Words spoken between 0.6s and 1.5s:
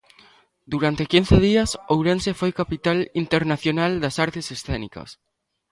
Durante quince